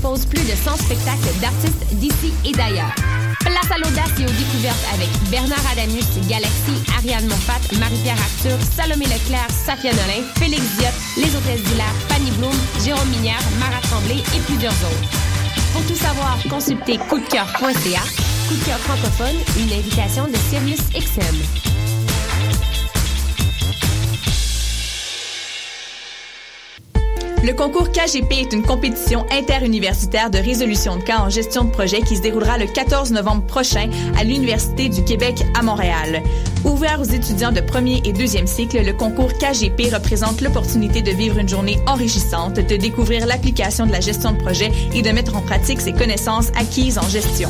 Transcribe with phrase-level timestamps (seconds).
[0.00, 2.94] propose plus de 100 spectacles d'artistes d'ici et d'ailleurs.
[3.40, 9.04] Place à l'audace et aux découvertes avec Bernard Adamus, Galaxy, Ariane Moffat, Marie-Pierre Arthur, Salomé
[9.04, 14.40] Leclerc, Safia Nolin, Félix Diot, Les Hôtesses d'Hilaire, Fanny Bloom, Jérôme Minière, Mara Tremblay et
[14.40, 15.10] plusieurs autres.
[15.72, 18.02] Pour tout savoir, consultez coupdecoeur.ca.
[18.48, 21.65] Coup de cœur francophone, une invitation de Sirius XM.
[27.46, 32.00] Le concours KGP est une compétition interuniversitaire de résolution de cas en gestion de projet
[32.00, 33.88] qui se déroulera le 14 novembre prochain
[34.18, 36.24] à l'Université du Québec à Montréal.
[36.64, 41.38] Ouvert aux étudiants de premier et deuxième cycle, le concours KGP représente l'opportunité de vivre
[41.38, 45.40] une journée enrichissante, de découvrir l'application de la gestion de projet et de mettre en
[45.40, 47.48] pratique ses connaissances acquises en gestion.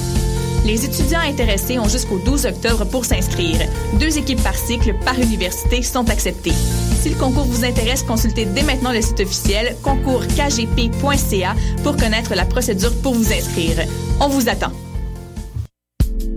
[0.66, 3.60] Les étudiants intéressés ont jusqu'au 12 octobre pour s'inscrire.
[3.98, 6.52] Deux équipes par cycle par université sont acceptées.
[7.06, 11.54] Si le concours vous intéresse, consultez dès maintenant le site officiel concourskgp.ca
[11.84, 13.76] pour connaître la procédure pour vous inscrire.
[14.18, 14.72] On vous attend.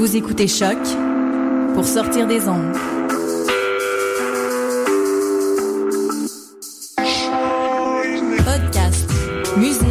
[0.00, 0.78] Vous écoutez Choc
[1.74, 2.74] pour sortir des ondes.
[8.38, 9.10] Podcast,
[9.58, 9.84] musique,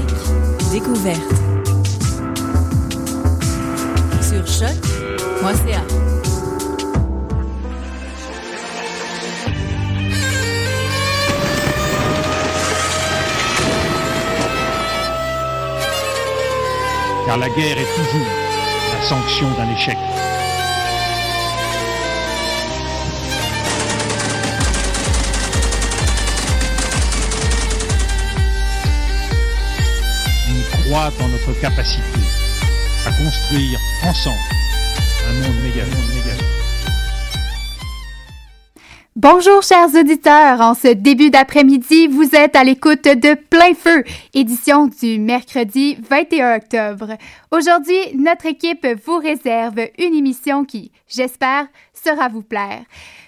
[0.72, 1.22] découverte.
[4.24, 5.84] Sur choc.ca.
[17.28, 18.49] car la guerre est toujours
[19.04, 19.98] sanction d'un échec.
[30.50, 32.04] On croit en notre capacité
[33.06, 34.38] à construire ensemble
[35.30, 35.84] un monde méga,
[39.22, 44.88] Bonjour chers auditeurs, en ce début d'après-midi, vous êtes à l'écoute de Plein Feu, édition
[44.88, 47.18] du mercredi 21 octobre.
[47.52, 52.84] Aujourd'hui, notre équipe vous réserve une émission qui, j'espère, sera vous plaire.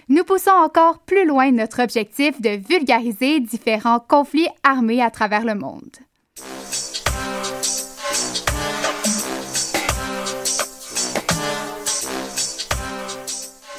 [0.08, 5.56] Nous poussons encore plus loin notre objectif de vulgariser différents conflits armés à travers le
[5.56, 5.98] monde.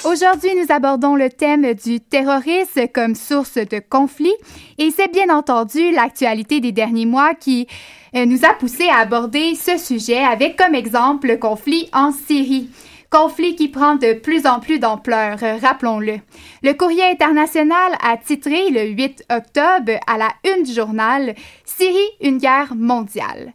[0.05, 4.33] Aujourd'hui, nous abordons le thème du terrorisme comme source de conflit
[4.77, 7.67] et c'est bien entendu l'actualité des derniers mois qui
[8.13, 12.69] euh, nous a poussé à aborder ce sujet avec comme exemple le conflit en Syrie.
[13.09, 16.15] Conflit qui prend de plus en plus d'ampleur, euh, rappelons-le.
[16.63, 22.39] Le courrier international a titré le 8 octobre à la une du journal Syrie, une
[22.39, 23.53] guerre mondiale.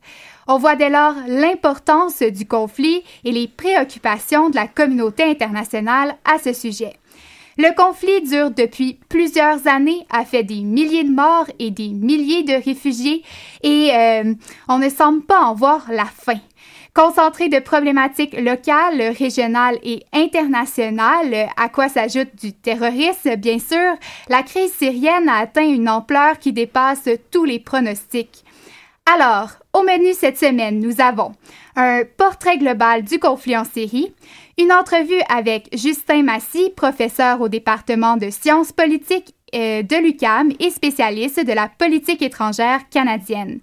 [0.51, 6.39] On voit dès lors l'importance du conflit et les préoccupations de la communauté internationale à
[6.39, 6.95] ce sujet.
[7.59, 12.45] Le conflit dure depuis plusieurs années, a fait des milliers de morts et des milliers
[12.45, 13.25] de réfugiés
[13.63, 14.33] et euh,
[14.69, 16.41] on ne semble pas en voir la fin.
[16.95, 23.97] Concentré de problématiques locales, régionales et internationales, à quoi s'ajoute du terrorisme, bien sûr,
[24.31, 28.45] la crise syrienne a atteint une ampleur qui dépasse tous les pronostics.
[29.11, 31.33] Alors, au menu cette semaine, nous avons
[31.77, 34.13] un portrait global du conflit en Syrie,
[34.59, 40.69] une entrevue avec Justin Massy, professeur au département de sciences politiques euh, de l'UCAM et
[40.69, 43.61] spécialiste de la politique étrangère canadienne,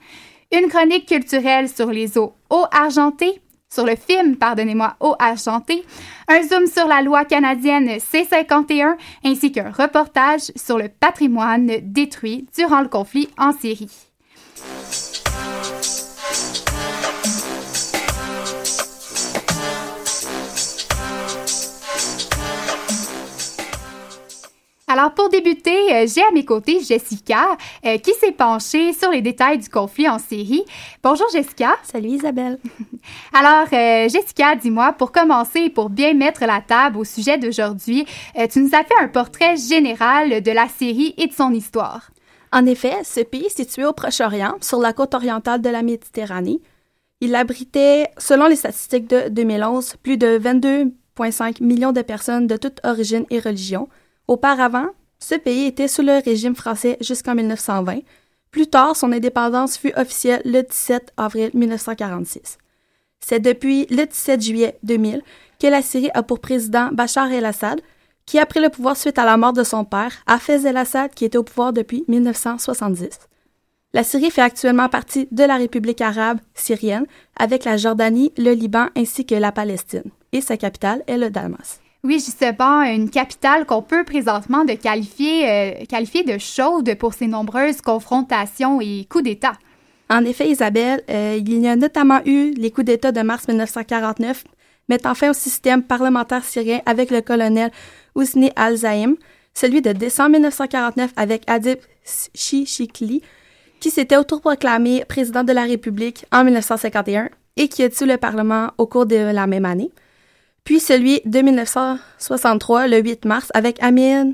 [0.52, 3.40] une chronique culturelle sur les eaux eau argentées,
[3.72, 5.86] sur le film, pardonnez-moi, eau argentée,
[6.28, 12.82] un zoom sur la loi canadienne C-51 ainsi qu'un reportage sur le patrimoine détruit durant
[12.82, 13.92] le conflit en Syrie.
[24.98, 29.22] Alors pour débuter, euh, j'ai à mes côtés Jessica euh, qui s'est penchée sur les
[29.22, 30.64] détails du conflit en Syrie.
[31.04, 31.76] Bonjour Jessica.
[31.84, 32.60] Salut Isabelle.
[33.34, 38.06] Alors euh, Jessica, dis-moi, pour commencer et pour bien mettre la table au sujet d'aujourd'hui,
[38.50, 42.10] tu nous as fait un portrait général de la Syrie et de son histoire.
[42.56, 46.62] En effet, ce pays situé au Proche-Orient, sur la côte orientale de la Méditerranée,
[47.20, 52.80] il abritait, selon les statistiques de 2011, plus de 22,5 millions de personnes de toute
[52.86, 53.90] origine et religion,
[54.30, 54.88] Auparavant,
[55.20, 58.00] Ce pays était sous le régime français jusqu'en 1920.
[58.52, 62.58] Plus tard, son indépendance fut officielle le 17 avril 1946.
[63.20, 65.22] C'est depuis le 17 juillet 2000
[65.60, 67.82] que la Syrie a pour président Bachar el-Assad,
[68.26, 71.26] qui a pris le pouvoir suite à la mort de son père, Hafez el-Assad, qui
[71.26, 73.20] était au pouvoir depuis 1970.
[73.94, 77.06] La Syrie fait actuellement partie de la République arabe syrienne,
[77.38, 81.80] avec la Jordanie, le Liban ainsi que la Palestine, et sa capitale est le Damas.
[82.04, 87.26] Oui, justement, une capitale qu'on peut présentement de qualifier, euh, qualifier de chaude pour ses
[87.26, 89.54] nombreuses confrontations et coups d'État.
[90.10, 94.44] En effet, Isabelle, euh, il y a notamment eu les coups d'État de mars 1949,
[94.90, 97.72] mettant fin au système parlementaire syrien avec le colonel
[98.16, 99.16] Ousni al-Zaim,
[99.54, 101.80] celui de décembre 1949 avec Adib
[102.34, 103.22] Shishikli,
[103.80, 108.72] qui s'était autoproclamé président de la République en 1951 et qui a tué le Parlement
[108.78, 109.92] au cours de la même année.
[110.64, 114.32] Puis celui de 1963, le 8 mars, avec Amin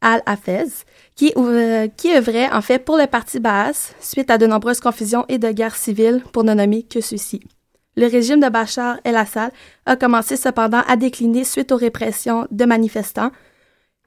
[0.00, 0.84] al-Hafez,
[1.14, 5.24] qui, euh, qui œuvrait en fait pour le parti Baas suite à de nombreuses confusions
[5.28, 7.40] et de guerres civiles, pour ne nommer que ceux-ci.
[7.98, 9.50] Le régime de Bachar el-Assad
[9.84, 13.32] a commencé cependant à décliner suite aux répressions de manifestants,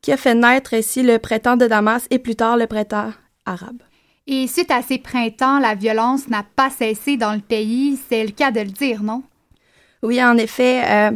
[0.01, 3.11] qui a fait naître ainsi le printemps de Damas et plus tard le printemps
[3.45, 3.81] arabe.
[4.27, 8.31] Et suite à ces printemps, la violence n'a pas cessé dans le pays, c'est le
[8.31, 9.23] cas de le dire, non?
[10.03, 10.83] Oui, en effet.
[10.87, 11.11] Euh,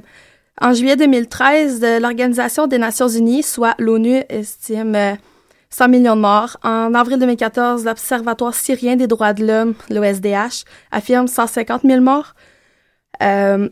[0.60, 5.18] en juillet 2013, l'Organisation des Nations Unies, soit l'ONU, estime
[5.70, 6.58] 100 euh, millions de morts.
[6.62, 12.34] En avril 2014, l'Observatoire syrien des droits de l'homme, l'OSDH, affirme 150 000 morts.
[13.22, 13.70] Euh,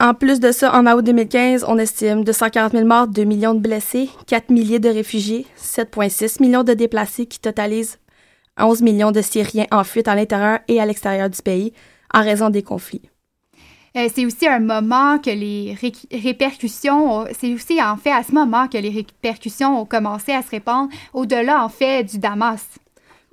[0.00, 3.60] en plus de ça, en août 2015, on estime 240 000 morts, 2 millions de
[3.60, 7.98] blessés, 4 milliers de réfugiés, 7,6 millions de déplacés qui totalisent
[8.58, 11.72] 11 millions de Syriens en fuite à l'intérieur et à l'extérieur du pays
[12.12, 13.02] en raison des conflits.
[13.96, 15.76] Euh, c'est aussi un moment que les
[16.12, 20.50] répercussions, c'est aussi en fait à ce moment que les répercussions ont commencé à se
[20.50, 22.64] répandre au-delà en fait du Damas.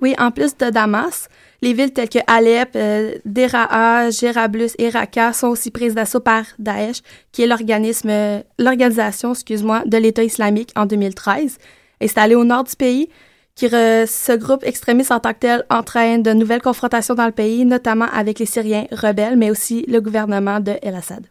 [0.00, 1.28] Oui, en plus de Damas,
[1.62, 6.44] les villes telles que Alep, euh, Deraa, Gerablus et Raqqa sont aussi prises d'assaut par
[6.58, 7.02] Daesh,
[7.32, 8.10] qui est l'organisme,
[8.58, 11.58] l'organisation, excuse-moi, de l'État islamique en 2013.
[12.00, 13.08] Installé au nord du pays,
[13.56, 17.64] qui ce groupe extrémiste en tant que tel entraîne de nouvelles confrontations dans le pays,
[17.64, 21.26] notamment avec les Syriens rebelles, mais aussi le gouvernement de El-Assad.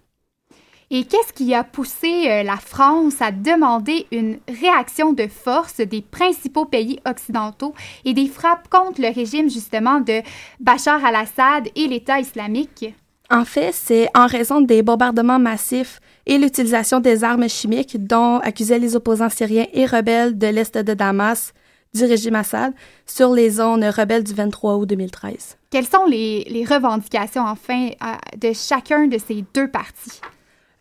[0.89, 6.01] Et qu'est-ce qui a poussé euh, la France à demander une réaction de force des
[6.01, 7.73] principaux pays occidentaux
[8.05, 10.21] et des frappes contre le régime justement de
[10.61, 12.95] Bachar al-Assad et l'État islamique?
[13.29, 18.79] En fait, c'est en raison des bombardements massifs et l'utilisation des armes chimiques dont accusaient
[18.79, 21.51] les opposants syriens et rebelles de l'Est de Damas
[21.93, 22.73] du régime Assad
[23.05, 25.57] sur les zones rebelles du 23 août 2013.
[25.69, 27.89] Quelles sont les, les revendications, enfin,
[28.37, 30.21] de chacun de ces deux partis?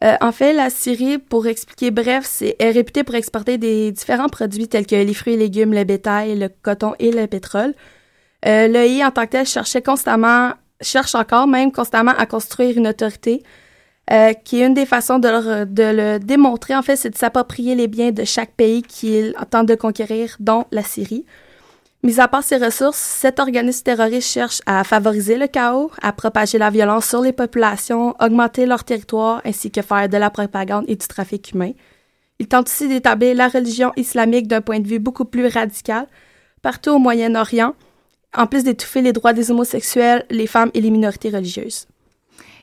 [0.04, 4.68] Euh, en fait, la Syrie, pour expliquer bref, est réputée pour exporter des différents produits
[4.68, 7.74] tels que les fruits et légumes, le bétail, le coton et le pétrole.
[8.46, 10.52] Euh, L'EI, en tant que tel, cherchait constamment,
[10.82, 13.42] cherche encore même constamment à construire une autorité,
[14.12, 17.74] euh, qui est une des façons de, de le démontrer, en fait, c'est de s'approprier
[17.74, 21.24] les biens de chaque pays qu'il tente de conquérir, dont la Syrie.
[22.02, 26.58] Mis à part ses ressources, cet organisme terroriste cherche à favoriser le chaos, à propager
[26.58, 30.96] la violence sur les populations, augmenter leur territoire ainsi que faire de la propagande et
[30.96, 31.72] du trafic humain.
[32.38, 36.06] Il tente aussi d'établir la religion islamique d'un point de vue beaucoup plus radical
[36.62, 37.74] partout au Moyen-Orient,
[38.36, 41.86] en plus d'étouffer les droits des homosexuels, les femmes et les minorités religieuses.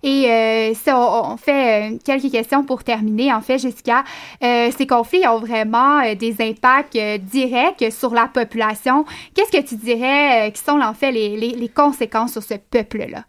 [0.03, 3.33] Et euh, ça, on, fait euh, quelques questions pour terminer.
[3.33, 4.03] En fait, Jessica,
[4.43, 9.05] euh, ces conflits ont vraiment des impacts directs sur la population.
[9.33, 13.23] Qu'est-ce que tu dirais qui sont en fait les, les, conséquences sur ce peuple-là?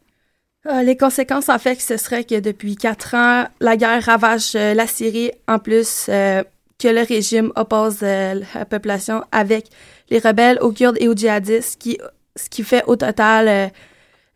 [0.82, 5.30] les conséquences, en fait, ce serait que depuis quatre ans, la guerre ravage la Syrie,
[5.46, 9.66] en plus que le régime oppose la population avec
[10.08, 11.98] les rebelles, aux Kurdes et aux djihadistes, qui,
[12.34, 13.70] ce qui fait au total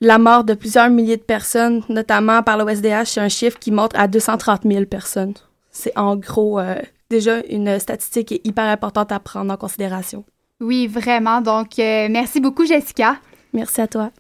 [0.00, 3.98] la mort de plusieurs milliers de personnes, notamment par l'OSDH, c'est un chiffre qui montre
[3.98, 5.34] à 230 000 personnes.
[5.70, 6.76] C'est en gros euh,
[7.10, 10.24] déjà une statistique hyper importante à prendre en considération.
[10.60, 11.40] Oui, vraiment.
[11.40, 13.16] Donc, euh, merci beaucoup, Jessica.
[13.52, 14.10] Merci à toi.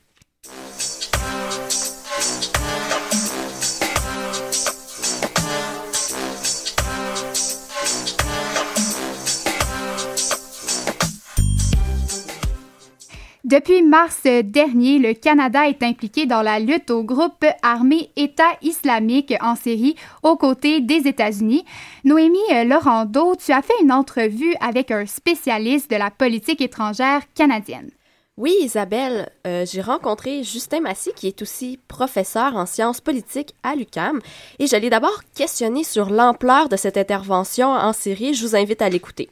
[13.48, 19.32] Depuis mars dernier, le Canada est impliqué dans la lutte au groupe armé État islamique
[19.40, 21.64] en Syrie aux côtés des États-Unis.
[22.04, 27.88] Noémie Laurando, tu as fait une entrevue avec un spécialiste de la politique étrangère canadienne.
[28.36, 33.76] Oui, Isabelle, euh, j'ai rencontré Justin Massy, qui est aussi professeur en sciences politiques à
[33.76, 34.20] l'UCAM,
[34.58, 38.34] et j'allais d'abord questionner sur l'ampleur de cette intervention en Syrie.
[38.34, 39.30] Je vous invite à l'écouter.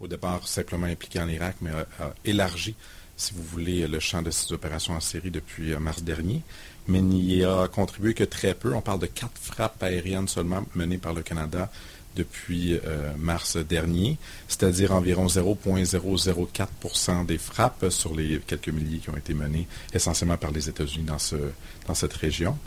[0.00, 2.74] au départ simplement impliqué en Irak, mais a, élargi,
[3.16, 6.42] si vous voulez, le champ de ses opérations en Syrie depuis mars dernier.
[6.88, 8.74] Mais n'y a contribué que très peu.
[8.74, 11.70] On parle de quatre frappes aériennes seulement menées par le Canada
[12.16, 12.78] depuis
[13.16, 19.66] mars dernier, c'est-à-dire environ 0,004% des frappes sur les quelques milliers qui ont été menées
[19.94, 21.36] essentiellement par les États-Unis dans, ce,
[21.86, 22.58] dans cette région.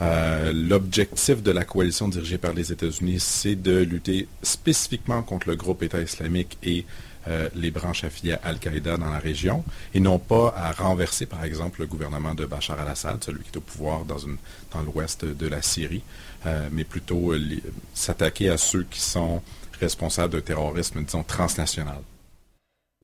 [0.00, 5.54] Euh, l'objectif de la coalition dirigée par les États-Unis, c'est de lutter spécifiquement contre le
[5.54, 6.84] groupe État islamique et
[7.28, 9.64] euh, les branches affiliées à Al-Qaïda dans la région,
[9.94, 13.56] et non pas à renverser, par exemple, le gouvernement de Bachar al-Assad, celui qui est
[13.56, 14.16] au pouvoir dans,
[14.72, 16.02] dans l'ouest de la Syrie,
[16.46, 17.34] euh, mais plutôt
[17.94, 19.42] s'attaquer à ceux qui sont
[19.80, 21.98] responsables de terrorisme, disons, transnational.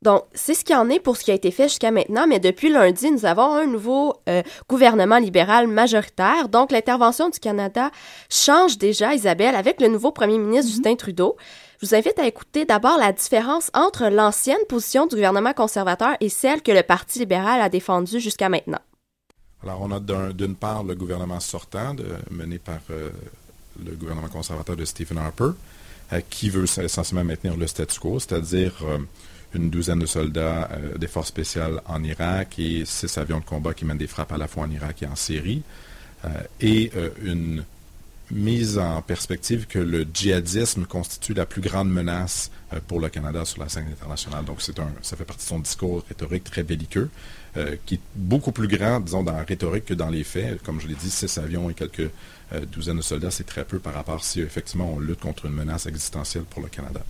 [0.03, 2.39] Donc, c'est ce qui en est pour ce qui a été fait jusqu'à maintenant, mais
[2.39, 6.49] depuis lundi, nous avons un nouveau euh, gouvernement libéral majoritaire.
[6.49, 7.91] Donc, l'intervention du Canada
[8.31, 10.75] change déjà, Isabelle, avec le nouveau premier ministre mm-hmm.
[10.75, 11.37] Justin Trudeau.
[11.80, 16.28] Je vous invite à écouter d'abord la différence entre l'ancienne position du gouvernement conservateur et
[16.28, 18.80] celle que le Parti libéral a défendue jusqu'à maintenant.
[19.62, 20.00] Alors, on a
[20.32, 21.94] d'une part le gouvernement sortant,
[22.30, 23.11] mené par euh,
[23.85, 25.50] le gouvernement conservateur de Stephen Harper,
[26.12, 28.75] euh, qui veut essentiellement maintenir le statu quo, c'est-à-dire
[29.54, 33.75] une douzaine de soldats euh, des forces spéciales en Irak et six avions de combat
[33.75, 35.62] qui mènent des frappes à la fois en Irak et en Syrie,
[36.25, 36.28] euh,
[36.61, 37.64] et euh, une
[38.30, 42.50] mise en perspective que le djihadisme constitue la plus grande menace
[42.87, 44.44] pour le Canada sur la scène internationale.
[44.44, 47.08] Donc, un, ça fait partie de son discours rhétorique très belliqueux,
[47.87, 50.62] qui est beaucoup plus grand, disons, dans la rhétorique que dans les faits.
[50.62, 52.11] Comme je l'ai dit, six avions et quelques
[52.70, 55.87] douzaines de soldats, c'est très peu par rapport si effectivement on lutte contre une menace
[55.87, 57.00] existentielle pour le Canada.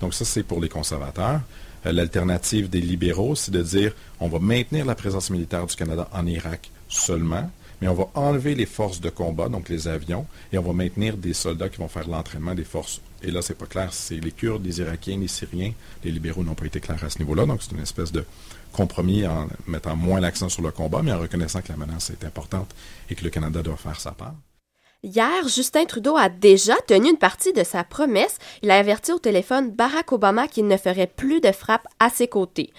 [0.00, 1.40] Donc, ça, c'est pour les conservateurs.
[1.86, 6.08] Euh, l'alternative des libéraux, c'est de dire on va maintenir la présence militaire du Canada
[6.12, 7.50] en Irak seulement,
[7.80, 11.16] mais on va enlever les forces de combat, donc les avions, et on va maintenir
[11.16, 13.00] des soldats qui vont faire l'entraînement des forces.
[13.22, 15.72] Et là, c'est pas clair, c'est les Kurdes, les Irakiens, les Syriens.
[16.04, 18.24] Les libéraux n'ont pas été clairs à ce niveau-là, donc c'est une espèce de
[18.72, 22.24] compromis en mettant moins l'accent sur le combat, mais en reconnaissant que la menace est
[22.24, 22.74] importante
[23.08, 24.34] et que le Canada doit faire sa part.
[25.02, 28.36] Hier, Justin Trudeau a déjà tenu une partie de sa promesse.
[28.62, 32.28] Il a averti au téléphone Barack Obama qu'il ne ferait plus de frappes à ses
[32.28, 32.70] côtés.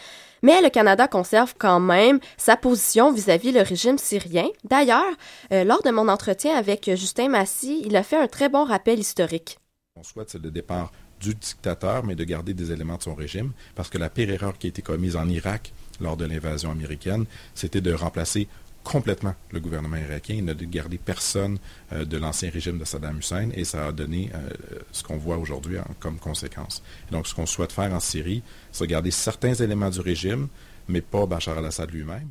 [0.42, 4.48] Mais le Canada conserve quand même sa position vis-à-vis le régime syrien.
[4.64, 5.14] D'ailleurs,
[5.52, 9.00] euh, lors de mon entretien avec Justin Massy, il a fait un très bon rappel
[9.00, 9.60] historique.
[9.96, 13.90] On souhaite, le départ du dictateur, mais de garder des éléments de son régime, parce
[13.90, 17.82] que la pire erreur qui a été commise en Irak lors de l'invasion américaine, c'était
[17.82, 18.48] de remplacer
[18.84, 20.36] complètement le gouvernement irakien.
[20.36, 21.58] Il n'a gardé personne
[21.94, 24.50] euh, de l'ancien régime de Saddam Hussein et ça a donné euh,
[24.92, 26.84] ce qu'on voit aujourd'hui comme conséquence.
[27.12, 30.48] donc, ce qu'on souhaite faire en Syrie, c'est garder certains éléments du régime,
[30.88, 32.30] mais pas Bachar al-Assad lui-même.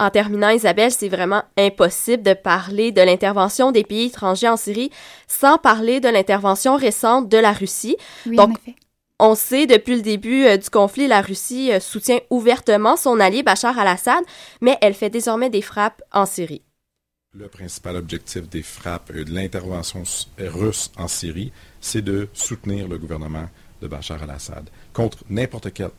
[0.00, 4.90] En terminant, Isabelle, c'est vraiment impossible de parler de l'intervention des pays étrangers en Syrie
[5.28, 7.96] sans parler de l'intervention récente de la Russie.
[8.26, 8.56] Oui, donc,
[9.20, 13.42] on sait depuis le début euh, du conflit, la Russie euh, soutient ouvertement son allié
[13.42, 14.24] Bachar al-Assad,
[14.60, 16.62] mais elle fait désormais des frappes en Syrie.
[17.32, 20.02] Le principal objectif des frappes et de l'intervention
[20.38, 23.48] russe en Syrie, c'est de soutenir le gouvernement
[23.82, 25.90] de Bachar al-Assad contre n'importe quelle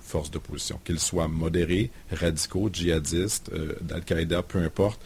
[0.00, 5.00] force d'opposition, qu'ils soient modérés, radicaux, djihadistes, euh, d'Al-Qaïda, peu importe.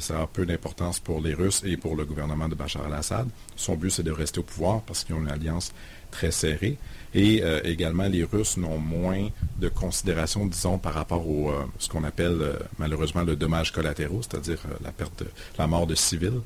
[0.00, 3.28] Ça a peu d'importance pour les Russes et pour le gouvernement de Bachar al-Assad.
[3.54, 5.72] Son but, c'est de rester au pouvoir parce qu'ils ont une alliance
[6.10, 6.76] très serrée.
[7.16, 11.88] Et euh, également, les Russes n'ont moins de considération, disons, par rapport au euh, ce
[11.88, 15.24] qu'on appelle euh, malheureusement le dommage collatéraux, c'est-à-dire la perte,
[15.58, 16.42] la mort de civils.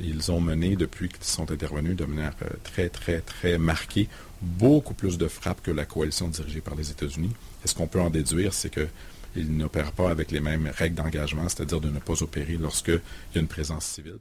[0.00, 4.08] ils ont mené, depuis qu'ils sont intervenus, de manière très, très, très marquée,
[4.40, 7.32] beaucoup plus de frappes que la coalition dirigée par les États-Unis.
[7.64, 11.48] Et ce qu'on peut en déduire, c'est qu'ils n'opèrent pas avec les mêmes règles d'engagement,
[11.48, 13.00] c'est-à-dire de ne pas opérer lorsqu'il
[13.34, 14.20] y a une présence civile.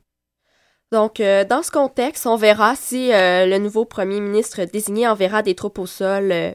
[0.91, 5.41] Donc, euh, dans ce contexte, on verra si euh, le nouveau premier ministre désigné enverra
[5.41, 6.51] des troupes au sol euh,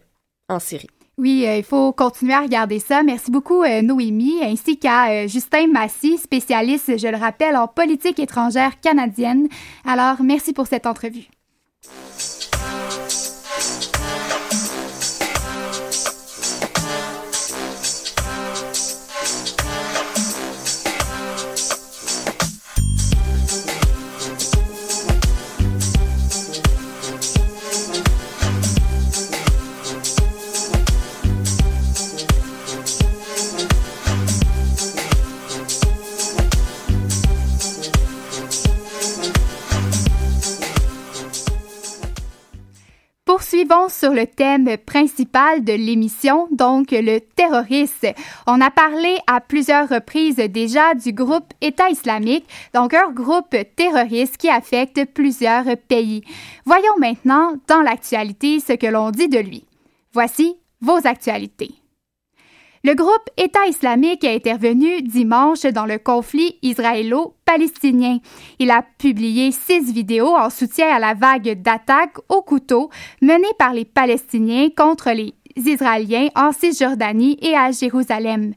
[0.49, 0.88] en Syrie.
[1.18, 3.02] Oui, il faut continuer à regarder ça.
[3.02, 9.49] Merci beaucoup, Noémie, ainsi qu'à Justin Massy, spécialiste, je le rappelle, en politique étrangère canadienne.
[9.85, 11.26] Alors, merci pour cette entrevue.
[43.98, 48.12] Sur le thème principal de l'émission, donc le terrorisme.
[48.46, 54.36] On a parlé à plusieurs reprises déjà du groupe État islamique, donc un groupe terroriste
[54.36, 56.22] qui affecte plusieurs pays.
[56.64, 59.64] Voyons maintenant dans l'actualité ce que l'on dit de lui.
[60.12, 61.72] Voici vos actualités.
[62.85, 68.18] Le groupe État islamique est intervenu dimanche dans le conflit israélo-palestinien.
[68.61, 73.73] Il a publié six vidéos en soutien à la vague d'attaques au couteau menée par
[73.73, 78.54] les Palestiniens contre les Israéliens en Cisjordanie et à Jérusalem.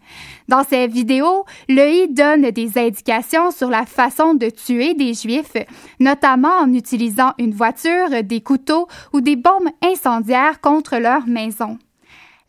[0.48, 5.58] Dans ces vidéos, l'EI donne des indications sur la façon de tuer des Juifs,
[6.00, 11.80] notamment en utilisant une voiture, des couteaux ou des bombes incendiaires contre leur maison.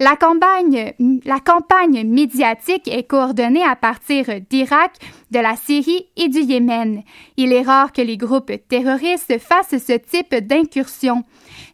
[0.05, 4.97] La campagne, médiatique est coordonnée à partir d'Irak,
[5.31, 7.05] de la Syrie et du Yémen.
[7.37, 11.23] Il est rare que les groupes terroristes fassent ce type d'incursion.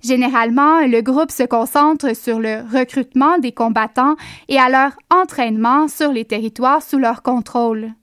[0.04, 4.16] Généralement, le groupe se concentre sur le recrutement des combattants
[4.48, 7.94] et à leur entraînement sur les territoires sous leur contrôle.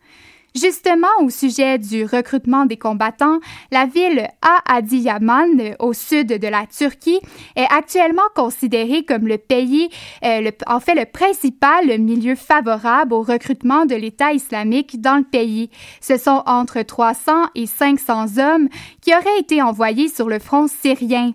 [0.55, 3.39] Justement, au sujet du recrutement des combattants,
[3.71, 4.25] la ville
[4.65, 7.19] Aadiyaman, au sud de la Turquie,
[7.57, 9.89] est actuellement considérée comme le pays,
[10.23, 15.69] euh, en fait le principal milieu favorable au recrutement de l'État islamique dans le pays.
[15.99, 18.69] Ce sont entre 300 et 500 hommes
[19.01, 21.33] qui auraient été envoyés sur le front syrien.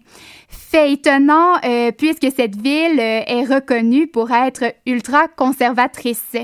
[0.48, 6.36] Fait étonnant, euh, puisque cette ville euh, est reconnue pour être ultra conservatrice.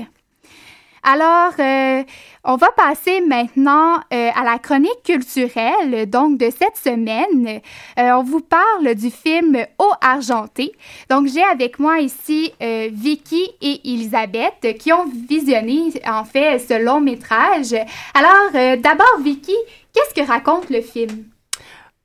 [1.09, 2.03] Alors, euh,
[2.43, 6.09] on va passer maintenant euh, à la chronique culturelle.
[6.09, 7.61] Donc, de cette semaine,
[7.97, 10.73] euh, on vous parle du film Eau argentée.
[11.09, 16.99] Donc, j'ai avec moi ici Vicky et Elisabeth qui ont visionné, en fait, ce long
[16.99, 17.73] métrage.
[18.13, 19.55] Alors, d'abord, Vicky,
[19.93, 21.23] qu'est-ce que raconte le film?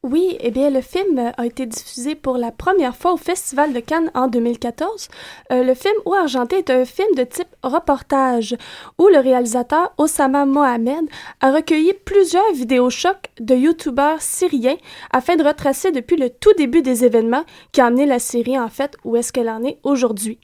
[0.05, 3.79] Oui, eh bien, le film a été diffusé pour la première fois au Festival de
[3.79, 5.07] Cannes en 2014.
[5.53, 8.57] Euh, le film Ou Argenté est un film de type reportage
[8.99, 11.05] où le réalisateur Osama Mohamed
[11.41, 14.77] a recueilli plusieurs vidéochocs de youtubeurs syriens
[15.13, 18.69] afin de retracer depuis le tout début des événements qui ont amené la Syrie en
[18.69, 20.41] fait où est-ce qu'elle en est aujourd'hui.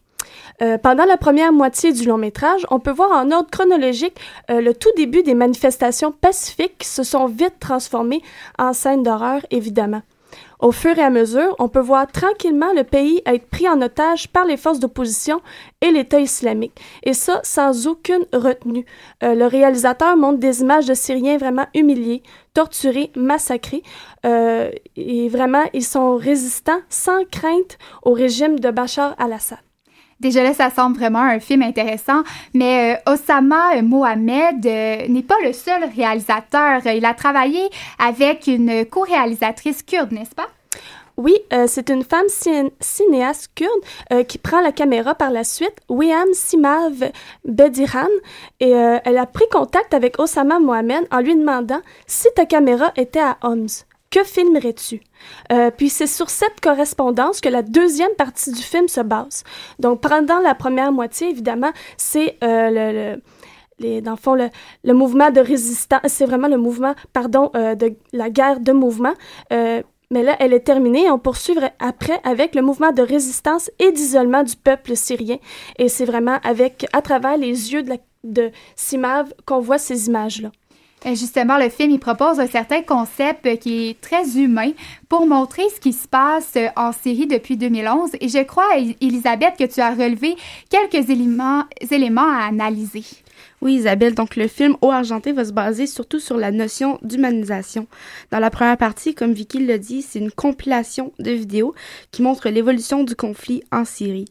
[0.60, 4.18] Euh, pendant la première moitié du long métrage, on peut voir en ordre chronologique
[4.50, 8.22] euh, le tout début des manifestations pacifiques qui se sont vite transformées
[8.58, 10.02] en scènes d'horreur, évidemment.
[10.58, 14.28] Au fur et à mesure, on peut voir tranquillement le pays être pris en otage
[14.28, 15.40] par les forces d'opposition
[15.80, 18.84] et l'État islamique, et ça sans aucune retenue.
[19.22, 23.84] Euh, le réalisateur montre des images de Syriens vraiment humiliés, torturés, massacrés,
[24.24, 29.58] et vraiment ils sont résistants sans crainte au régime de Bachar al-Assad.
[30.20, 35.36] Déjà là, ça semble vraiment un film intéressant, mais euh, Osama Mohamed euh, n'est pas
[35.44, 36.84] le seul réalisateur.
[36.86, 37.60] Il a travaillé
[38.00, 40.48] avec une co-réalisatrice kurde, n'est-ce pas?
[41.16, 42.26] Oui, euh, c'est une femme
[42.80, 47.10] cinéaste kurde qui prend la caméra par la suite, Wiam Simav
[47.44, 48.06] Bediran,
[48.60, 53.18] et elle a pris contact avec Osama Mohamed en lui demandant si ta caméra était
[53.18, 53.66] à Homs.
[54.10, 55.02] Que filmerais-tu?
[55.52, 59.44] Euh, puis c'est sur cette correspondance que la deuxième partie du film se base.
[59.78, 63.18] Donc pendant la première moitié, évidemment, c'est euh,
[63.78, 67.96] le, dans le fond, le, mouvement de résistance, c'est vraiment le mouvement, pardon, euh, de
[68.14, 69.12] la guerre de mouvement.
[69.50, 71.10] mais là, elle est terminée.
[71.10, 75.36] On poursuit après avec le mouvement de résistance et d'isolement du peuple syrien.
[75.78, 80.06] Et c'est vraiment avec, à travers les yeux de, la, de Simav qu'on voit ces
[80.06, 80.50] images-là.
[81.06, 84.72] Euh, justement, le film, il propose un certain concept qui est très humain
[85.08, 88.10] pour montrer ce qui se passe euh, en Syrie depuis 2011.
[88.20, 88.66] Et je crois,
[89.00, 90.36] Elisabeth, que tu as relevé
[90.68, 91.64] quelques éléments,
[92.28, 93.04] à analyser.
[93.60, 97.86] Oui, Isabelle, donc le film Eau argenté va se baser surtout sur la notion d'humanisation.
[98.30, 101.74] Dans la première partie, comme Vicky l'a dit, c'est une compilation de vidéos
[102.12, 104.26] qui montrent l'évolution du conflit en Syrie.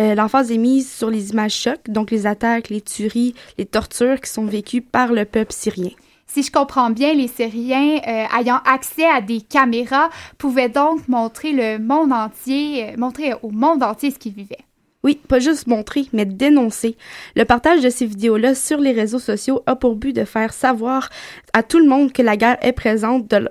[0.00, 4.20] Euh, l'emphase est mise sur les images chocs, donc les attaques, les tueries, les tortures
[4.20, 5.90] qui sont vécues par le peuple syrien.
[6.26, 11.52] Si je comprends bien, les Syriens euh, ayant accès à des caméras pouvaient donc montrer
[11.52, 14.64] le monde entier, euh, montrer au monde entier ce qu'ils vivaient.
[15.04, 16.96] Oui, pas juste montrer, mais dénoncer.
[17.36, 21.10] Le partage de ces vidéos-là sur les réseaux sociaux a pour but de faire savoir
[21.52, 23.50] à tout le monde que la guerre est présente, de,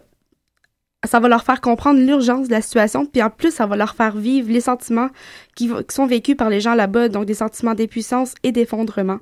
[1.06, 3.96] ça va leur faire comprendre l'urgence de la situation, puis en plus, ça va leur
[3.96, 5.10] faire vivre les sentiments
[5.56, 9.20] qui, sont vécus par les gens là-bas, donc des sentiments d'impuissance et d'effondrement.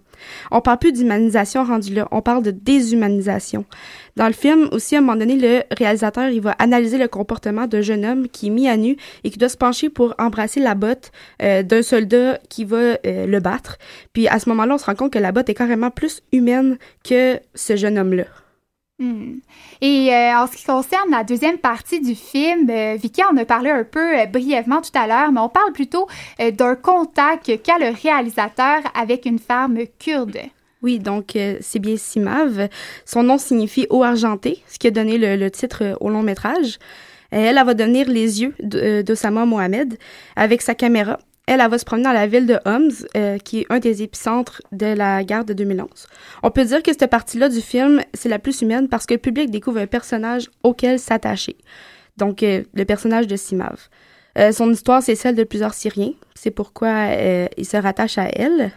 [0.51, 3.65] On parle plus d'humanisation rendue là, on parle de déshumanisation.
[4.15, 7.65] Dans le film, aussi, à un moment donné, le réalisateur, il va analyser le comportement
[7.65, 10.59] d'un jeune homme qui est mis à nu et qui doit se pencher pour embrasser
[10.59, 13.77] la botte euh, d'un soldat qui va euh, le battre.
[14.13, 16.77] Puis à ce moment-là, on se rend compte que la botte est carrément plus humaine
[17.03, 18.25] que ce jeune homme-là.
[19.01, 19.39] Hmm.
[19.81, 23.45] Et euh, en ce qui concerne la deuxième partie du film, euh, Vicky en a
[23.45, 26.07] parlé un peu euh, brièvement tout à l'heure, mais on parle plutôt
[26.39, 30.37] d'un contact qu'a le réalisateur avec une femme kurde.
[30.83, 32.69] Oui, donc c'est bien Simav.
[33.05, 36.77] Son nom signifie eau argentée, ce qui a donné le, titre au long métrage.
[37.31, 39.97] Elle, va devenir les yeux d'Osama Mohamed
[40.35, 41.17] avec sa caméra.
[41.47, 44.03] Elle, elle va se promener dans la ville de Homs, euh, qui est un des
[44.03, 45.89] épicentres de la guerre de 2011.
[46.43, 49.19] On peut dire que cette partie-là du film, c'est la plus humaine parce que le
[49.19, 51.57] public découvre un personnage auquel s'attacher.
[52.17, 53.89] Donc, euh, le personnage de Simav.
[54.37, 56.13] Euh, son histoire, c'est celle de plusieurs Syriens.
[56.35, 57.07] C'est pourquoi
[57.57, 58.71] il se rattache à elle.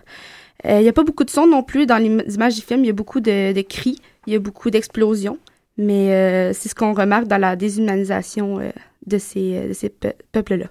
[0.64, 2.82] Il n'y a pas beaucoup de sons non plus dans les images du film.
[2.82, 5.38] Il y a beaucoup de, de cris, il y a beaucoup d'explosions.
[5.76, 8.60] Mais c'est ce qu'on remarque dans la déshumanisation
[9.06, 9.90] de ces, de ces
[10.32, 10.66] peuples-là.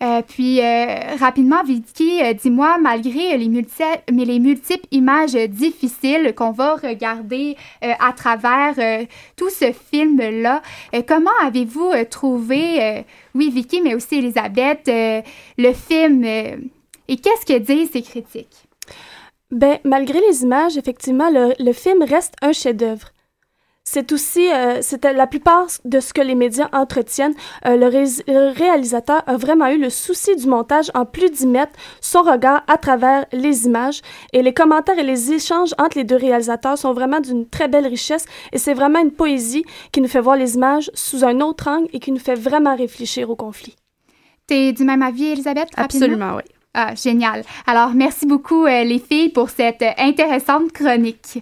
[0.00, 7.56] Euh, puis, euh, rapidement, Vicky, euh, dis-moi, malgré les, multiples images difficiles qu'on va regarder
[7.82, 8.74] à travers
[9.36, 10.62] tout ce film-là,
[11.06, 18.02] comment avez-vous trouvé, oui, Vicky, mais aussi Elisabeth, le film et qu'est-ce que disent ces
[18.02, 18.64] critiques?
[19.50, 23.12] Ben, malgré les images, effectivement, le, le film reste un chef-d'œuvre.
[23.90, 27.32] C'est aussi, euh, c'était la plupart de ce que les médias entretiennent.
[27.64, 31.72] Euh, le, réalisateur a vraiment eu le souci du montage en plus d'y mettre
[32.02, 34.02] son regard à travers les images.
[34.34, 37.86] Et les commentaires et les échanges entre les deux réalisateurs sont vraiment d'une très belle
[37.86, 38.26] richesse.
[38.52, 41.88] Et c'est vraiment une poésie qui nous fait voir les images sous un autre angle
[41.94, 43.74] et qui nous fait vraiment réfléchir au conflit.
[44.46, 45.70] T'es du même avis, Elisabeth?
[45.78, 46.42] Absolument, oui.
[46.74, 47.42] Ah, génial.
[47.66, 51.38] Alors, merci beaucoup, euh, les filles, pour cette intéressante chronique.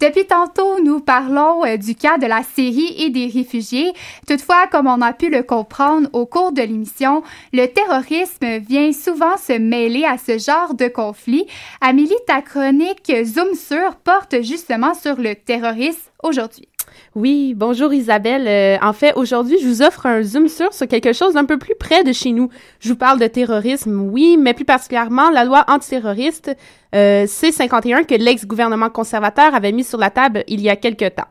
[0.00, 3.92] Depuis tantôt, nous parlons euh, du cas de la Syrie et des réfugiés.
[4.26, 9.36] Toutefois, comme on a pu le comprendre au cours de l'émission, le terrorisme vient souvent
[9.36, 11.46] se mêler à ce genre de conflit.
[11.80, 16.68] Amélie, ta chronique Zoom sur porte justement sur le terrorisme aujourd'hui.
[17.14, 18.46] Oui, bonjour Isabelle.
[18.48, 21.58] Euh, en fait, aujourd'hui, je vous offre un zoom sur sur quelque chose d'un peu
[21.58, 22.48] plus près de chez nous.
[22.80, 26.50] Je vous parle de terrorisme, oui, mais plus particulièrement la loi antiterroriste
[26.94, 31.28] euh, C-51 que l'ex-gouvernement conservateur avait mis sur la table il y a quelque temps.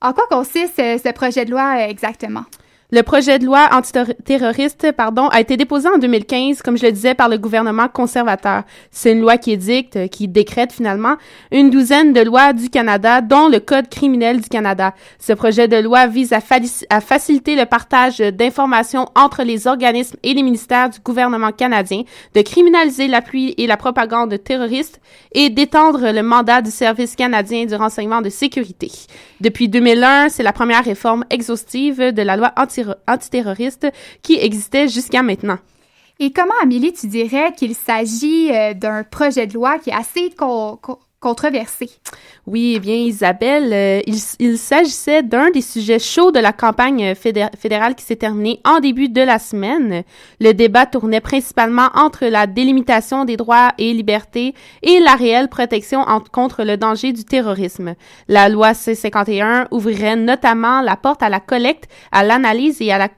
[0.00, 2.44] En quoi consiste ce projet de loi exactement?
[2.94, 7.14] Le projet de loi antiterroriste, pardon, a été déposé en 2015, comme je le disais,
[7.14, 8.64] par le gouvernement conservateur.
[8.90, 11.14] C'est une loi qui édicte, qui décrète finalement
[11.52, 14.92] une douzaine de lois du Canada, dont le Code criminel du Canada.
[15.18, 20.42] Ce projet de loi vise à, faciliter le partage d'informations entre les organismes et les
[20.42, 22.02] ministères du gouvernement canadien,
[22.34, 25.00] de criminaliser l'appui et la propagande terroriste
[25.32, 28.90] et d'étendre le mandat du Service canadien du renseignement de sécurité.
[29.40, 33.86] Depuis 2001, c'est la première réforme exhaustive de la loi antiterroriste antiterroriste
[34.22, 35.58] qui existait jusqu'à maintenant.
[36.18, 40.30] Et comment, Amélie, tu dirais qu'il s'agit euh, d'un projet de loi qui est assez
[41.22, 41.88] controversé.
[42.46, 44.00] Oui, eh bien, Isabelle, euh,
[44.40, 49.08] il, s'agissait d'un des sujets chauds de la campagne fédérale qui s'est terminée en début
[49.08, 50.02] de la semaine.
[50.40, 56.04] Le débat tournait principalement entre la délimitation des droits et libertés et la réelle protection
[56.32, 57.94] contre le danger du terrorisme.
[58.26, 63.08] La loi C-51 ouvrirait notamment la porte à la collecte, à l'analyse et à la,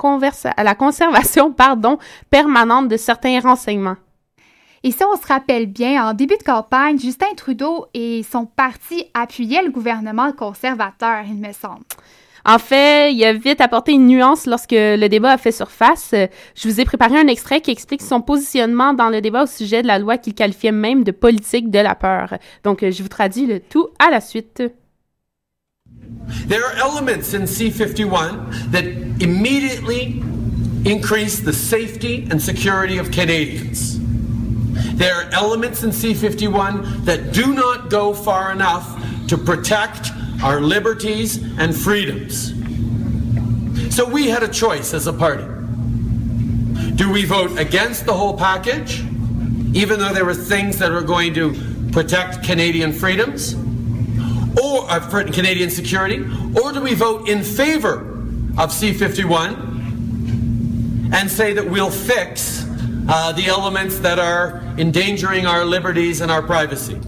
[0.57, 1.99] à la conservation pardon,
[2.31, 3.97] permanente de certains renseignements.
[4.87, 9.07] Et si on se rappelle bien, en début de campagne, Justin Trudeau et son parti
[9.15, 11.85] appuyaient le gouvernement conservateur, il me semble.
[12.45, 16.15] En fait, il a vite apporté une nuance lorsque le débat a fait surface.
[16.55, 19.81] Je vous ai préparé un extrait qui explique son positionnement dans le débat au sujet
[19.81, 22.35] de la loi qu'il qualifiait même de politique de la peur.
[22.63, 24.63] Donc, je vous traduis le tout à la suite.
[26.47, 28.85] There are elements in C51 that
[29.19, 30.23] immediately
[30.85, 34.04] increase the safety and security of Canadians.
[34.97, 38.87] There are elements in C51 that do not go far enough
[39.29, 40.11] to protect
[40.43, 42.53] our liberties and freedoms.
[43.95, 45.45] So we had a choice as a party.
[46.95, 49.01] Do we vote against the whole package,
[49.75, 51.55] even though there were things that are going to
[51.91, 53.55] protect Canadian freedoms
[54.61, 56.21] or uh, Canadian security,
[56.61, 58.01] or do we vote in favor
[58.57, 59.75] of C51
[61.13, 62.64] and say that we'll fix
[63.09, 67.01] uh, the elements that are endangering our liberties and our privacy.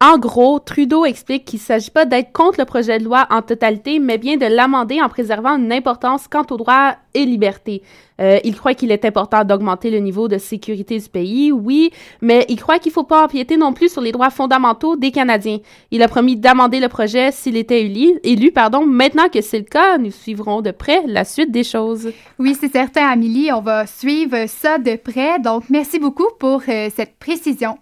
[0.00, 3.42] En gros, Trudeau explique qu'il ne s'agit pas d'être contre le projet de loi en
[3.42, 7.82] totalité, mais bien de l'amender en préservant une importance quant aux droits et libertés.
[8.20, 12.46] Euh, il croit qu'il est important d'augmenter le niveau de sécurité du pays, oui, mais
[12.48, 15.58] il croit qu'il ne faut pas empiéter non plus sur les droits fondamentaux des Canadiens.
[15.90, 18.86] Il a promis d'amender le projet s'il était élu, élu pardon.
[18.86, 22.12] Maintenant que c'est le cas, nous suivrons de près la suite des choses.
[22.38, 25.40] Oui, c'est certain, Amélie, on va suivre ça de près.
[25.40, 27.78] Donc, merci beaucoup pour euh, cette précision.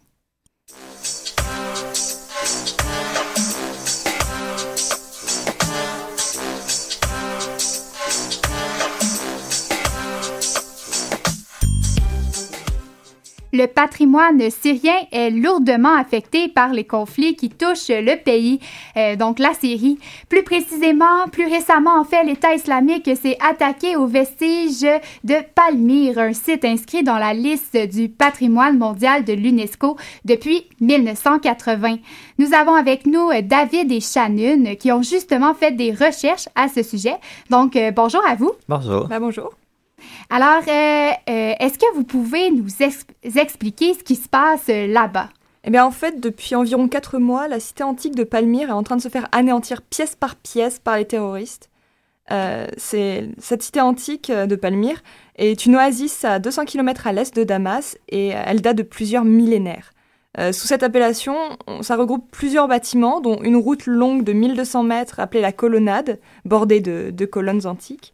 [13.56, 18.60] Le patrimoine syrien est lourdement affecté par les conflits qui touchent le pays,
[18.96, 19.98] euh, donc la Syrie.
[20.28, 24.86] Plus précisément, plus récemment, en fait, l'État islamique s'est attaqué aux vestiges
[25.24, 31.96] de Palmyre, un site inscrit dans la liste du patrimoine mondial de l'UNESCO depuis 1980.
[32.38, 36.82] Nous avons avec nous David et Shannon qui ont justement fait des recherches à ce
[36.82, 37.16] sujet.
[37.50, 38.52] Donc, euh, bonjour à vous.
[38.68, 39.08] Bonjour.
[39.08, 39.50] Ben, bonjour.
[40.30, 42.68] Alors, euh, euh, est-ce que vous pouvez nous
[43.22, 45.28] expliquer ce qui se passe là-bas?
[45.64, 48.82] Eh bien, en fait, depuis environ quatre mois, la cité antique de Palmyre est en
[48.82, 51.70] train de se faire anéantir pièce par pièce par les terroristes.
[52.28, 55.02] cette cité antique de Palmyre
[55.36, 59.24] est une oasis à 200 km à l'est de Damas et elle date de plusieurs
[59.24, 59.92] millénaires.
[60.38, 61.34] Euh, sous cette appellation,
[61.80, 66.80] ça regroupe plusieurs bâtiments, dont une route longue de 1200 mètres appelée la colonnade, bordée
[66.80, 68.12] de, colonnes antiques,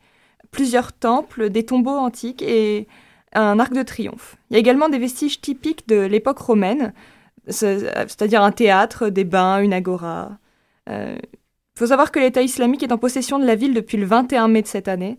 [0.53, 2.87] plusieurs temples, des tombeaux antiques et
[3.35, 4.37] un arc de triomphe.
[4.51, 6.93] Il y a également des vestiges typiques de l'époque romaine,
[7.49, 10.39] c'est-à-dire un théâtre, des bains, une agora.
[10.87, 11.17] Il euh,
[11.77, 14.63] faut savoir que l'État islamique est en possession de la ville depuis le 21 mai
[14.63, 15.19] de cette année.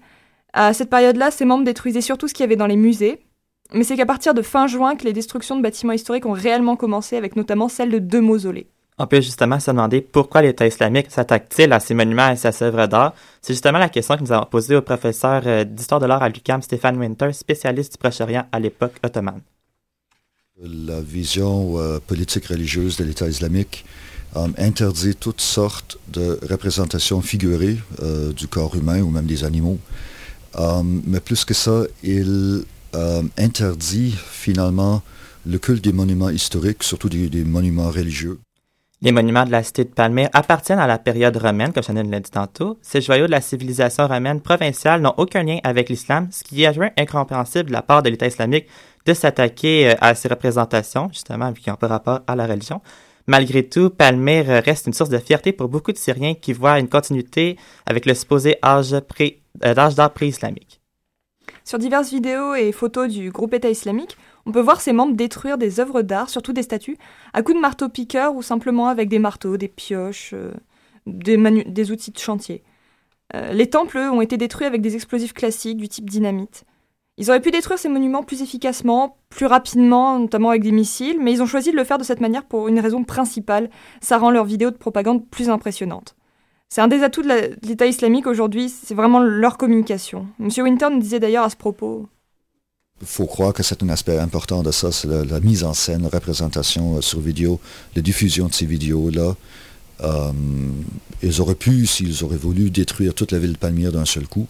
[0.53, 3.25] À cette période-là, ses membres détruisaient surtout ce qu'il y avait dans les musées,
[3.73, 6.75] mais c'est qu'à partir de fin juin que les destructions de bâtiments historiques ont réellement
[6.75, 8.67] commencé, avec notamment celle de deux mausolées.
[8.99, 12.63] On peut justement se demander pourquoi l'État islamique s'attaque-t-il à ces monuments et à ces
[12.63, 13.15] œuvres d'art?
[13.41, 16.29] C'est justement la question que nous avons posée au professeur euh, d'histoire de l'art à
[16.29, 19.41] l'UQAM, Stéphane Winter, spécialiste du Proche-Orient à l'époque ottomane.
[20.61, 23.83] La vision euh, politique religieuse de l'État islamique
[24.35, 27.77] euh, interdit toutes sortes de représentations figurées
[28.35, 29.79] du corps humain ou même des animaux.
[30.83, 32.63] mais plus que ça, il
[33.37, 35.01] interdit finalement
[35.45, 38.39] le culte des monuments historiques, surtout des, monuments religieux.
[39.03, 42.21] Les monuments de la cité de Palmyre appartiennent à la période romaine, comme Chanel l'a
[42.21, 42.77] dit tantôt.
[42.81, 46.79] Ces joyaux de la civilisation romaine provinciale n'ont aucun lien avec l'islam, ce qui est
[46.97, 48.65] incompréhensible de la part de l'État islamique
[49.05, 52.79] de s'attaquer euh, à ces représentations, justement, vu qu'ils n'ont pas rapport à la religion.
[53.27, 56.87] Malgré tout, Palmyre reste une source de fierté pour beaucoup de Syriens qui voient une
[56.87, 60.79] continuité avec le supposé âge euh, d'art pré-islamique.
[61.65, 65.57] Sur diverses vidéos et photos du groupe État islamique, on peut voir ses membres détruire
[65.57, 66.97] des œuvres d'art, surtout des statues,
[67.33, 70.51] à coups de marteau-piqueur ou simplement avec des marteaux, des pioches, euh,
[71.05, 72.63] des, outils de chantier.
[73.35, 76.65] Euh, les temples, eux, ont été détruits avec des explosifs classiques du type dynamite.
[77.17, 81.31] Ils auraient pu détruire ces monuments plus efficacement, plus rapidement, notamment avec des missiles, mais
[81.31, 83.69] ils ont choisi de le faire de cette manière pour une raison principale,
[84.01, 86.15] ça rend leurs vidéos de propagande plus impressionnantes.
[86.69, 90.27] C'est un des atouts de l'État islamique aujourd'hui, c'est vraiment leur communication.
[90.39, 92.07] Monsieur Winter nous disait d'ailleurs à ce propos.
[93.01, 96.03] Il faut croire que c'est un aspect important de ça, c'est la, mise en scène,
[96.03, 97.59] la représentation euh, sur vidéo,
[97.95, 99.35] la diffusion de ces vidéos-là.
[100.01, 100.31] Euh,
[101.21, 104.47] ils auraient pu, s'ils auraient voulu, détruire toute la ville de Palmyre d'un seul coup.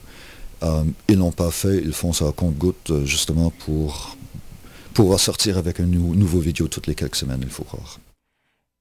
[0.63, 4.15] Euh, ils l'ont pas fait, ils font ça à compte-goutte euh, justement pour
[4.93, 7.99] pouvoir sortir avec un nouveau vidéo toutes les quelques semaines, il faut croire.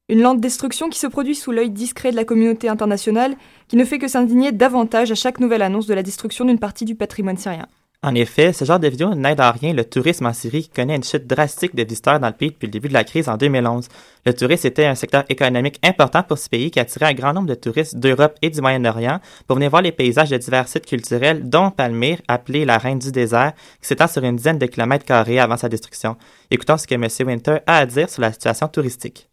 [0.09, 3.35] Une lente destruction qui se produit sous l'œil discret de la communauté internationale,
[3.69, 6.85] qui ne fait que s'indigner davantage à chaque nouvelle annonce de la destruction d'une partie
[6.85, 7.67] du patrimoine syrien.
[8.05, 10.97] En effet, ce genre de vidéo n'aide à rien le tourisme en Syrie qui connaît
[10.97, 13.37] une chute drastique de visiteurs dans le pays depuis le début de la crise en
[13.37, 13.87] 2011.
[14.27, 17.47] Le tourisme était un secteur économique important pour ce pays qui attirait un grand nombre
[17.47, 21.49] de touristes d'Europe et du Moyen-Orient pour venir voir les paysages de divers sites culturels,
[21.49, 25.39] dont Palmyre, appelée la Reine du désert, qui s'étend sur une dizaine de kilomètres carrés
[25.39, 26.17] avant sa destruction.
[26.51, 27.07] Écoutons ce que M.
[27.25, 29.29] Winter a à dire sur la situation touristique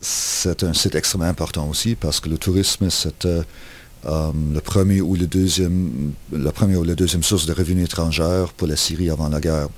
[0.00, 3.42] c'est un site extrêmement important aussi parce que le tourisme, c'était euh,
[4.04, 8.68] le premier ou le deuxième, la première ou la deuxième source de revenus étrangers pour
[8.68, 9.68] la Syrie avant la guerre.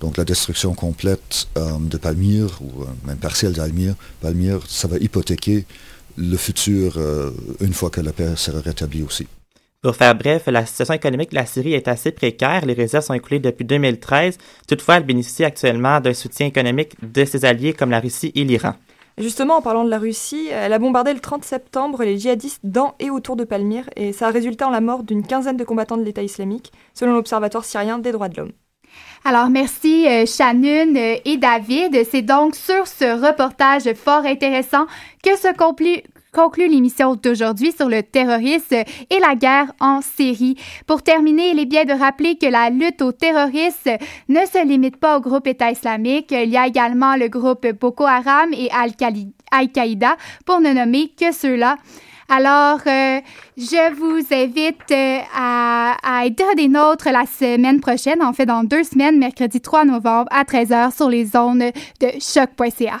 [0.00, 4.96] Donc la destruction complète euh, de Palmyre, ou euh, même partielle d'Almyre, Palmyre, ça va
[4.96, 5.66] hypothéquer
[6.16, 6.98] le futur
[7.60, 9.26] une fois que la paix sera rétablie aussi.
[9.82, 12.66] Pour faire bref, la situation économique de la Syrie est assez précaire.
[12.66, 14.36] Les réserves sont écoulées depuis 2013.
[14.68, 18.74] Toutefois, elle bénéficie actuellement d'un soutien économique de ses alliés comme la Russie et l'Iran.
[19.20, 22.94] Justement, en parlant de la Russie, elle a bombardé le 30 septembre les djihadistes dans
[22.98, 25.98] et autour de Palmyre et ça a résulté en la mort d'une quinzaine de combattants
[25.98, 28.52] de l'État islamique, selon l'Observatoire syrien des droits de l'homme.
[29.24, 32.06] Alors, merci euh, Shannon euh, et David.
[32.10, 34.86] C'est donc sur ce reportage fort intéressant
[35.22, 35.54] que se
[36.32, 38.74] conclut, l'émission d'aujourd'hui sur le terrorisme
[39.10, 40.56] et la guerre en Syrie.
[40.86, 43.96] Pour terminer, il est bien de rappeler que la lutte au terrorisme
[44.28, 46.32] ne se limite pas au groupe État islamique.
[46.32, 48.68] Il y a également le groupe Boko Haram et
[49.50, 51.76] Al-Qaïda, pour ne nommer que ceux-là.
[52.32, 53.20] Alors, euh,
[53.56, 58.62] je vous invite euh, à, à, être des nôtres la semaine prochaine, en fait dans
[58.62, 63.00] deux semaines, mercredi 3 novembre à 13h sur les zones de choc.ca.